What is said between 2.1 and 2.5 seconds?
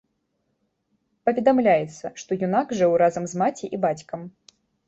што